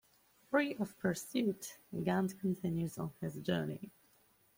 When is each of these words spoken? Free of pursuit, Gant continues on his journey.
Free 0.49 0.73
of 0.79 0.97
pursuit, 0.97 1.77
Gant 2.03 2.39
continues 2.39 2.97
on 2.97 3.11
his 3.21 3.35
journey. 3.35 3.91